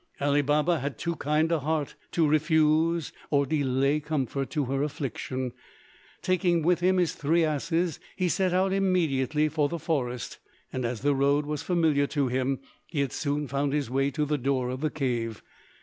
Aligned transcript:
Ali 0.19 0.41
Baba 0.41 0.79
had 0.79 0.97
too 0.97 1.15
kind 1.17 1.51
a 1.51 1.59
heart 1.59 1.93
to 2.13 2.27
refuse 2.27 3.11
or 3.29 3.45
delay 3.45 3.99
comfort 3.99 4.49
to 4.49 4.65
her 4.65 4.81
affliction. 4.81 5.51
Taking 6.23 6.63
with 6.63 6.79
him 6.79 6.97
his 6.97 7.13
three 7.13 7.45
asses 7.45 7.99
he 8.15 8.27
set 8.27 8.51
out 8.51 8.73
immediately 8.73 9.47
for 9.47 9.69
the 9.69 9.77
forest, 9.77 10.39
and 10.73 10.85
as 10.85 11.01
the 11.01 11.13
road 11.13 11.45
was 11.45 11.61
familiar 11.61 12.07
to 12.07 12.29
him 12.29 12.61
he 12.87 13.01
had 13.01 13.13
soon 13.13 13.47
found 13.47 13.73
his 13.73 13.91
way 13.91 14.09
to 14.09 14.25
the 14.25 14.39
door 14.39 14.69
of 14.71 14.81
the 14.81 14.89
cave. 14.89 15.43